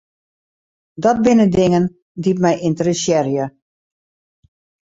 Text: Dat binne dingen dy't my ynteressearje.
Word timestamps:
Dat 1.03 1.17
binne 1.25 1.45
dingen 1.57 1.85
dy't 2.21 2.41
my 2.43 2.53
ynteressearje. 2.67 3.45